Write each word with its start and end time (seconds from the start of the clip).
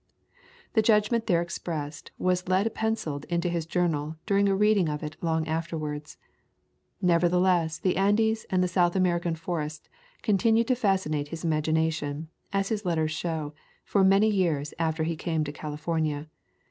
The 0.73 0.81
judgment 0.81 1.27
there 1.27 1.43
expressed 1.43 2.09
was 2.17 2.47
lead 2.49 2.73
penciled 2.73 3.25
into 3.25 3.49
his 3.49 3.67
journal 3.67 4.15
during 4.25 4.49
a 4.49 4.55
reading 4.55 4.89
of 4.89 5.03
it 5.03 5.15
long 5.21 5.47
after 5.47 5.77
wards. 5.77 6.17
Nevertheless 7.03 7.77
the 7.77 7.95
Andes 7.97 8.43
and 8.49 8.63
the 8.63 8.67
South 8.67 8.95
American 8.95 9.35
forests 9.35 9.89
continued 10.23 10.65
to 10.69 10.75
fascinate 10.75 11.27
his 11.27 11.43
imagination, 11.45 12.29
as 12.51 12.69
his 12.69 12.83
letters 12.83 13.11
show, 13.11 13.53
for 13.85 14.03
many 14.03 14.27
years 14.31 14.73
after 14.79 15.03
he 15.03 15.15
came 15.15 15.43
to 15.43 15.51
California. 15.51 16.27